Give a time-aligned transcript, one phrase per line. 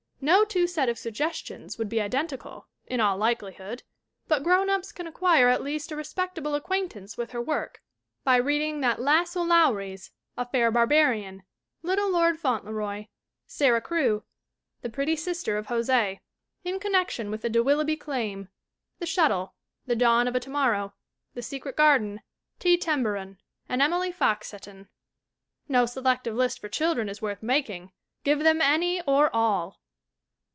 [0.23, 3.81] No two set of suggestions would be identical, in all likelihood,
[4.27, 7.81] but grownups can acquire at least a respectable acquaintance with her work
[8.23, 11.41] by reading That Lass o} Lowrie's, A Fair Barbarian,
[11.81, 13.07] Little Lord Fanntleroy,
[13.47, 14.23] Sara Crewe,
[14.83, 16.21] The Pretty Sister of Jose,
[16.63, 18.47] In Connection With the Dd Willoughby Claim,
[18.99, 19.55] The Shuttle,
[19.87, 20.93] The Dawn of a To Morrow,
[21.33, 22.21] The Secret Garden,
[22.59, 22.77] T.
[22.77, 24.87] Tembaron and Emily Fox Seton.
[25.67, 27.91] No selective list for children is worth making;
[28.23, 29.79] give them any or all!